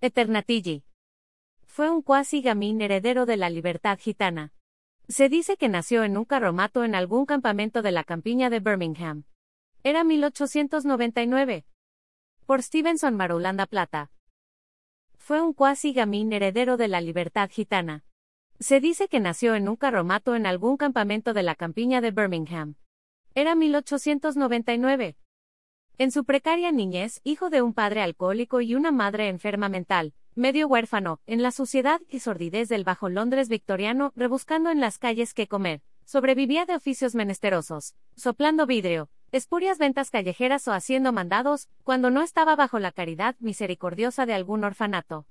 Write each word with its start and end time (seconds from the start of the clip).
Eternatigi. 0.00 0.84
Fue 1.64 1.90
un 1.90 2.02
cuasi 2.02 2.40
gamín 2.40 2.80
heredero 2.80 3.26
de 3.26 3.36
la 3.36 3.50
libertad 3.50 3.98
gitana. 3.98 4.52
Se 5.08 5.28
dice 5.28 5.56
que 5.56 5.68
nació 5.68 6.04
en 6.04 6.16
un 6.16 6.24
carromato 6.24 6.84
en 6.84 6.94
algún 6.94 7.26
campamento 7.26 7.82
de 7.82 7.90
la 7.90 8.04
campiña 8.04 8.48
de 8.48 8.60
Birmingham. 8.60 9.24
Era 9.82 10.04
1899. 10.04 11.66
Por 12.46 12.62
Stevenson 12.62 13.16
Marulanda 13.16 13.66
Plata. 13.66 14.12
Fue 15.16 15.40
un 15.40 15.52
cuasi 15.52 15.92
gamín 15.92 16.32
heredero 16.32 16.76
de 16.76 16.86
la 16.86 17.00
libertad 17.00 17.50
gitana. 17.50 18.04
Se 18.60 18.78
dice 18.78 19.08
que 19.08 19.18
nació 19.18 19.56
en 19.56 19.68
un 19.68 19.74
carromato 19.74 20.36
en 20.36 20.46
algún 20.46 20.76
campamento 20.76 21.34
de 21.34 21.42
la 21.42 21.56
campiña 21.56 22.00
de 22.00 22.12
Birmingham. 22.12 22.76
Era 23.34 23.56
1899. 23.56 25.16
En 26.00 26.12
su 26.12 26.24
precaria 26.24 26.70
niñez, 26.70 27.20
hijo 27.24 27.50
de 27.50 27.60
un 27.60 27.74
padre 27.74 28.02
alcohólico 28.02 28.60
y 28.60 28.76
una 28.76 28.92
madre 28.92 29.26
enferma 29.26 29.68
mental, 29.68 30.14
medio 30.36 30.68
huérfano, 30.68 31.20
en 31.26 31.42
la 31.42 31.50
suciedad 31.50 32.00
y 32.08 32.20
sordidez 32.20 32.68
del 32.68 32.84
bajo 32.84 33.08
Londres 33.08 33.48
victoriano, 33.48 34.12
rebuscando 34.14 34.70
en 34.70 34.78
las 34.78 34.98
calles 34.98 35.34
qué 35.34 35.48
comer, 35.48 35.82
sobrevivía 36.04 36.66
de 36.66 36.76
oficios 36.76 37.16
menesterosos, 37.16 37.96
soplando 38.14 38.64
vidrio, 38.64 39.10
espurias 39.32 39.78
ventas 39.78 40.10
callejeras 40.10 40.68
o 40.68 40.72
haciendo 40.72 41.12
mandados, 41.12 41.68
cuando 41.82 42.10
no 42.10 42.22
estaba 42.22 42.54
bajo 42.54 42.78
la 42.78 42.92
caridad 42.92 43.34
misericordiosa 43.40 44.24
de 44.24 44.34
algún 44.34 44.62
orfanato. 44.62 45.26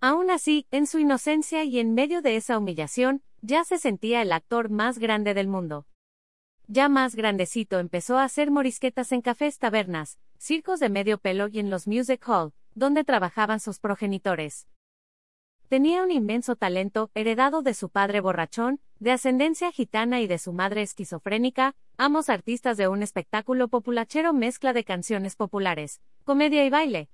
Aún 0.00 0.30
así, 0.30 0.68
en 0.70 0.86
su 0.86 1.00
inocencia 1.00 1.64
y 1.64 1.80
en 1.80 1.94
medio 1.94 2.22
de 2.22 2.36
esa 2.36 2.56
humillación, 2.58 3.24
ya 3.42 3.64
se 3.64 3.76
sentía 3.76 4.22
el 4.22 4.30
actor 4.30 4.70
más 4.70 5.00
grande 5.00 5.34
del 5.34 5.48
mundo. 5.48 5.88
Ya 6.72 6.88
más 6.88 7.16
grandecito 7.16 7.80
empezó 7.80 8.16
a 8.16 8.22
hacer 8.22 8.52
morisquetas 8.52 9.10
en 9.10 9.22
cafés, 9.22 9.58
tabernas, 9.58 10.20
circos 10.38 10.78
de 10.78 10.88
medio 10.88 11.18
pelo 11.18 11.48
y 11.48 11.58
en 11.58 11.68
los 11.68 11.88
music 11.88 12.22
hall, 12.28 12.52
donde 12.76 13.02
trabajaban 13.02 13.58
sus 13.58 13.80
progenitores. 13.80 14.68
Tenía 15.68 16.04
un 16.04 16.12
inmenso 16.12 16.54
talento, 16.54 17.10
heredado 17.16 17.62
de 17.62 17.74
su 17.74 17.88
padre 17.88 18.20
borrachón, 18.20 18.78
de 19.00 19.10
ascendencia 19.10 19.72
gitana 19.72 20.20
y 20.20 20.28
de 20.28 20.38
su 20.38 20.52
madre 20.52 20.82
esquizofrénica, 20.82 21.74
ambos 21.96 22.28
artistas 22.28 22.76
de 22.76 22.86
un 22.86 23.02
espectáculo 23.02 23.66
populachero 23.66 24.32
mezcla 24.32 24.72
de 24.72 24.84
canciones 24.84 25.34
populares, 25.34 26.00
comedia 26.22 26.64
y 26.64 26.70
baile. 26.70 27.08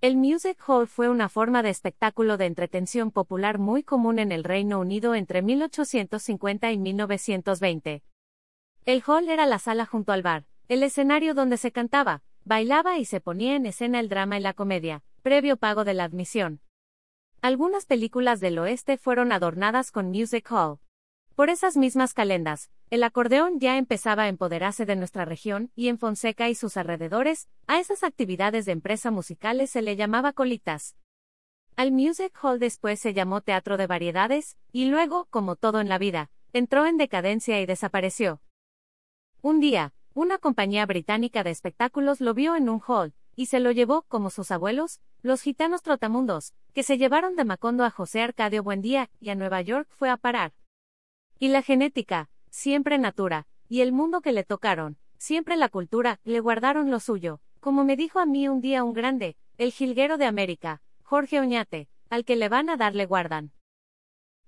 El 0.00 0.16
Music 0.16 0.58
Hall 0.66 0.88
fue 0.88 1.08
una 1.08 1.28
forma 1.28 1.62
de 1.62 1.70
espectáculo 1.70 2.36
de 2.36 2.46
entretención 2.46 3.12
popular 3.12 3.60
muy 3.60 3.84
común 3.84 4.18
en 4.18 4.32
el 4.32 4.42
Reino 4.42 4.80
Unido 4.80 5.14
entre 5.14 5.40
1850 5.40 6.72
y 6.72 6.78
1920. 6.78 8.02
El 8.84 9.04
hall 9.06 9.28
era 9.28 9.46
la 9.46 9.60
sala 9.60 9.86
junto 9.86 10.10
al 10.10 10.22
bar, 10.22 10.44
el 10.66 10.82
escenario 10.82 11.34
donde 11.34 11.56
se 11.56 11.70
cantaba, 11.70 12.22
bailaba 12.44 12.98
y 12.98 13.04
se 13.04 13.20
ponía 13.20 13.54
en 13.54 13.64
escena 13.64 14.00
el 14.00 14.08
drama 14.08 14.38
y 14.38 14.40
la 14.40 14.54
comedia, 14.54 15.04
previo 15.22 15.56
pago 15.56 15.84
de 15.84 15.94
la 15.94 16.02
admisión. 16.02 16.60
Algunas 17.42 17.86
películas 17.86 18.40
del 18.40 18.58
oeste 18.58 18.98
fueron 18.98 19.30
adornadas 19.30 19.92
con 19.92 20.08
Music 20.08 20.50
Hall. 20.50 20.78
Por 21.36 21.48
esas 21.48 21.76
mismas 21.76 22.12
calendas, 22.12 22.70
el 22.90 23.04
acordeón 23.04 23.60
ya 23.60 23.78
empezaba 23.78 24.24
a 24.24 24.28
empoderarse 24.28 24.84
de 24.84 24.96
nuestra 24.96 25.24
región, 25.24 25.70
y 25.76 25.86
en 25.86 25.98
Fonseca 25.98 26.48
y 26.48 26.56
sus 26.56 26.76
alrededores, 26.76 27.48
a 27.68 27.78
esas 27.78 28.02
actividades 28.02 28.66
de 28.66 28.72
empresa 28.72 29.12
musicales 29.12 29.70
se 29.70 29.82
le 29.82 29.94
llamaba 29.94 30.32
colitas. 30.32 30.96
Al 31.76 31.92
Music 31.92 32.36
Hall 32.42 32.58
después 32.58 32.98
se 32.98 33.14
llamó 33.14 33.42
Teatro 33.42 33.76
de 33.76 33.86
Variedades, 33.86 34.56
y 34.72 34.86
luego, 34.86 35.26
como 35.30 35.54
todo 35.54 35.80
en 35.80 35.88
la 35.88 35.98
vida, 35.98 36.30
entró 36.52 36.84
en 36.86 36.96
decadencia 36.96 37.60
y 37.60 37.66
desapareció. 37.66 38.40
Un 39.44 39.58
día, 39.58 39.92
una 40.14 40.38
compañía 40.38 40.86
británica 40.86 41.42
de 41.42 41.50
espectáculos 41.50 42.20
lo 42.20 42.32
vio 42.32 42.54
en 42.54 42.68
un 42.68 42.80
hall, 42.86 43.12
y 43.34 43.46
se 43.46 43.58
lo 43.58 43.72
llevó, 43.72 44.02
como 44.02 44.30
sus 44.30 44.52
abuelos, 44.52 45.00
los 45.20 45.42
gitanos 45.42 45.82
trotamundos, 45.82 46.54
que 46.72 46.84
se 46.84 46.96
llevaron 46.96 47.34
de 47.34 47.44
Macondo 47.44 47.82
a 47.82 47.90
José 47.90 48.22
Arcadio 48.22 48.62
Buendía, 48.62 49.10
y 49.18 49.30
a 49.30 49.34
Nueva 49.34 49.60
York 49.60 49.88
fue 49.90 50.10
a 50.10 50.16
parar. 50.16 50.52
Y 51.40 51.48
la 51.48 51.60
genética, 51.60 52.30
siempre 52.50 52.98
natura, 52.98 53.48
y 53.68 53.80
el 53.80 53.90
mundo 53.90 54.20
que 54.20 54.30
le 54.30 54.44
tocaron, 54.44 54.96
siempre 55.18 55.56
la 55.56 55.68
cultura, 55.68 56.20
le 56.22 56.38
guardaron 56.38 56.92
lo 56.92 57.00
suyo, 57.00 57.40
como 57.58 57.84
me 57.84 57.96
dijo 57.96 58.20
a 58.20 58.26
mí 58.26 58.46
un 58.46 58.60
día 58.60 58.84
un 58.84 58.92
grande, 58.92 59.36
el 59.58 59.72
jilguero 59.72 60.18
de 60.18 60.26
América, 60.26 60.82
Jorge 61.02 61.40
Oñate, 61.40 61.88
al 62.10 62.24
que 62.24 62.36
le 62.36 62.48
van 62.48 62.70
a 62.70 62.76
darle 62.76 63.06
guardan. 63.06 63.50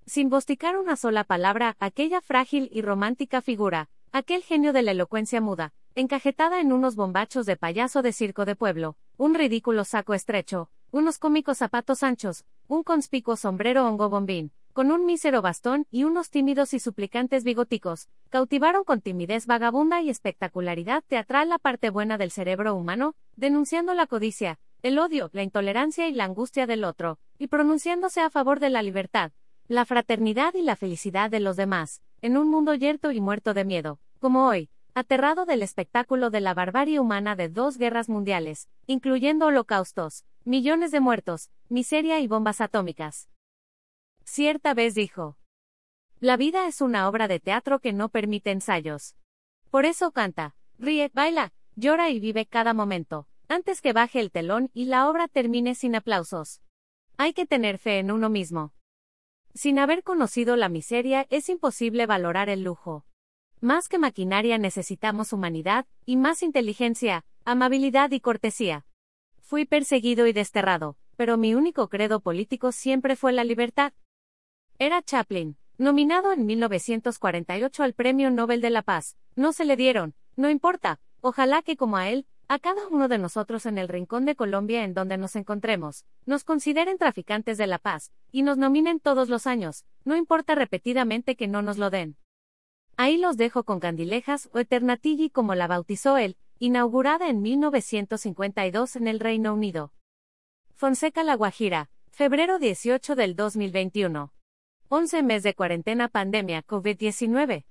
Sin 0.05 0.29
bosticar 0.29 0.77
una 0.77 0.95
sola 0.95 1.25
palabra, 1.25 1.75
aquella 1.79 2.21
frágil 2.21 2.69
y 2.71 2.81
romántica 2.81 3.41
figura, 3.41 3.89
Aquel 4.17 4.43
genio 4.43 4.71
de 4.71 4.81
la 4.81 4.91
elocuencia 4.91 5.41
muda, 5.41 5.73
encajetada 5.93 6.61
en 6.61 6.71
unos 6.71 6.95
bombachos 6.95 7.45
de 7.45 7.57
payaso 7.57 8.01
de 8.01 8.13
circo 8.13 8.45
de 8.45 8.55
pueblo, 8.55 8.95
un 9.17 9.35
ridículo 9.35 9.83
saco 9.83 10.13
estrecho, 10.13 10.69
unos 10.89 11.17
cómicos 11.17 11.57
zapatos 11.57 12.01
anchos, 12.01 12.45
un 12.69 12.83
conspicuo 12.83 13.35
sombrero 13.35 13.85
hongo 13.85 14.09
bombín, 14.09 14.53
con 14.71 14.93
un 14.93 15.05
mísero 15.05 15.41
bastón 15.41 15.85
y 15.91 16.05
unos 16.05 16.29
tímidos 16.29 16.73
y 16.73 16.79
suplicantes 16.79 17.43
bigoticos, 17.43 18.07
cautivaron 18.29 18.85
con 18.85 19.01
timidez 19.01 19.47
vagabunda 19.47 20.01
y 20.01 20.09
espectacularidad 20.09 21.03
teatral 21.05 21.49
la 21.49 21.59
parte 21.59 21.89
buena 21.89 22.17
del 22.17 22.31
cerebro 22.31 22.73
humano, 22.73 23.15
denunciando 23.35 23.93
la 23.93 24.07
codicia, 24.07 24.59
el 24.81 24.97
odio, 24.97 25.29
la 25.33 25.43
intolerancia 25.43 26.07
y 26.07 26.13
la 26.13 26.23
angustia 26.23 26.67
del 26.67 26.85
otro, 26.85 27.19
y 27.37 27.47
pronunciándose 27.47 28.21
a 28.21 28.29
favor 28.29 28.61
de 28.61 28.69
la 28.69 28.81
libertad, 28.81 29.33
la 29.67 29.83
fraternidad 29.83 30.53
y 30.53 30.61
la 30.61 30.77
felicidad 30.77 31.29
de 31.29 31.41
los 31.41 31.57
demás, 31.57 32.01
en 32.21 32.37
un 32.37 32.49
mundo 32.49 32.73
yerto 32.73 33.11
y 33.11 33.19
muerto 33.19 33.53
de 33.53 33.65
miedo, 33.65 33.99
como 34.25 34.47
hoy, 34.47 34.71
aterrado 34.95 35.45
del 35.45 35.61
espectáculo 35.61 36.31
de 36.31 36.41
la 36.41 36.55
barbarie 36.55 36.99
humana 36.99 37.35
de 37.35 37.47
dos 37.47 37.77
guerras 37.77 38.09
mundiales, 38.09 38.69
incluyendo 38.87 39.45
holocaustos, 39.45 40.25
millones 40.45 40.89
de 40.89 40.99
muertos, 40.99 41.51
miseria 41.69 42.19
y 42.21 42.27
bombas 42.27 42.59
atómicas. 42.59 43.29
Cierta 44.23 44.73
vez 44.73 44.95
dijo, 44.95 45.37
La 46.19 46.37
vida 46.37 46.65
es 46.65 46.81
una 46.81 47.07
obra 47.07 47.27
de 47.27 47.39
teatro 47.39 47.77
que 47.77 47.93
no 47.93 48.09
permite 48.09 48.49
ensayos. 48.49 49.15
Por 49.69 49.85
eso 49.85 50.11
canta, 50.11 50.55
ríe, 50.79 51.11
baila, 51.13 51.53
llora 51.75 52.09
y 52.09 52.19
vive 52.19 52.47
cada 52.47 52.73
momento, 52.73 53.27
antes 53.47 53.79
que 53.79 53.93
baje 53.93 54.19
el 54.19 54.31
telón 54.31 54.71
y 54.73 54.85
la 54.85 55.07
obra 55.07 55.27
termine 55.27 55.75
sin 55.75 55.95
aplausos. 55.95 56.63
Hay 57.17 57.33
que 57.33 57.45
tener 57.45 57.77
fe 57.77 57.99
en 57.99 58.09
uno 58.09 58.31
mismo. 58.31 58.73
Sin 59.53 59.77
haber 59.77 60.01
conocido 60.01 60.55
la 60.55 60.67
miseria 60.67 61.27
es 61.29 61.47
imposible 61.47 62.07
valorar 62.07 62.49
el 62.49 62.63
lujo. 62.63 63.05
Más 63.61 63.87
que 63.87 63.97
maquinaria 63.97 64.57
necesitamos 64.57 65.33
humanidad, 65.33 65.85
y 66.05 66.17
más 66.17 66.43
inteligencia, 66.43 67.25
amabilidad 67.45 68.11
y 68.11 68.19
cortesía. 68.19 68.85
Fui 69.39 69.65
perseguido 69.65 70.27
y 70.27 70.33
desterrado, 70.33 70.97
pero 71.15 71.37
mi 71.37 71.53
único 71.53 71.87
credo 71.87 72.19
político 72.19 72.71
siempre 72.71 73.15
fue 73.15 73.31
la 73.31 73.43
libertad. 73.43 73.93
Era 74.77 75.01
Chaplin, 75.01 75.57
nominado 75.77 76.33
en 76.33 76.45
1948 76.45 77.83
al 77.83 77.93
Premio 77.93 78.29
Nobel 78.29 78.61
de 78.61 78.69
la 78.69 78.81
Paz. 78.81 79.15
No 79.35 79.53
se 79.53 79.65
le 79.65 79.75
dieron, 79.75 80.15
no 80.35 80.49
importa, 80.49 80.99
ojalá 81.21 81.61
que 81.61 81.77
como 81.77 81.97
a 81.97 82.09
él, 82.09 82.25
a 82.47 82.59
cada 82.59 82.87
uno 82.89 83.07
de 83.07 83.17
nosotros 83.17 83.65
en 83.65 83.77
el 83.77 83.87
rincón 83.87 84.25
de 84.25 84.35
Colombia 84.35 84.83
en 84.83 84.93
donde 84.93 85.17
nos 85.17 85.35
encontremos, 85.35 86.05
nos 86.25 86.43
consideren 86.43 86.97
traficantes 86.97 87.57
de 87.57 87.67
la 87.67 87.79
paz, 87.79 88.11
y 88.31 88.43
nos 88.43 88.57
nominen 88.57 88.99
todos 88.99 89.29
los 89.29 89.47
años, 89.47 89.85
no 90.03 90.15
importa 90.15 90.55
repetidamente 90.55 91.35
que 91.35 91.47
no 91.47 91.61
nos 91.61 91.77
lo 91.77 91.89
den. 91.89 92.17
Ahí 92.97 93.17
los 93.17 93.35
dejo 93.35 93.63
con 93.63 93.79
Candilejas 93.79 94.49
o 94.53 94.59
Eternatigi 94.59 95.29
como 95.29 95.53
la 95.53 95.67
bautizó 95.67 96.17
él, 96.17 96.37
inaugurada 96.59 97.29
en 97.29 97.41
1952 97.41 98.95
en 98.95 99.07
el 99.07 99.19
Reino 99.19 99.53
Unido. 99.53 99.91
Fonseca 100.73 101.23
La 101.23 101.35
Guajira, 101.35 101.89
febrero 102.11 102.59
18 102.59 103.15
del 103.15 103.35
2021. 103.35 104.33
11 104.87 105.23
mes 105.23 105.43
de 105.43 105.53
cuarentena 105.53 106.07
pandemia 106.07 106.65
COVID-19. 106.65 107.63